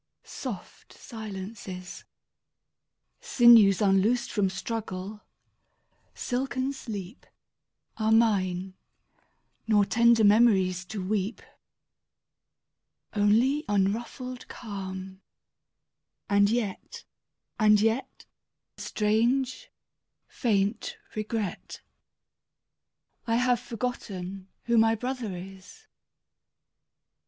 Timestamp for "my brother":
24.79-25.37